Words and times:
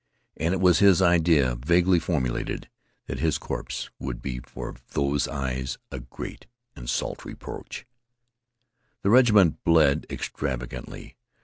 And 0.35 0.55
it 0.55 0.59
was 0.59 0.79
his 0.79 0.99
idea, 0.99 1.53
vaguely 1.63 1.99
formulated, 1.99 2.67
that 3.05 3.19
his 3.19 3.37
corpse 3.37 3.91
would 3.99 4.19
be 4.19 4.39
for 4.39 4.75
those 4.93 5.27
eyes 5.27 5.77
a 5.91 5.99
great 5.99 6.47
and 6.75 6.89
salt 6.89 7.23
reproach. 7.23 7.85
The 9.03 9.11
regiment 9.11 9.63
bled 9.63 10.07
extravagantly. 10.09 11.17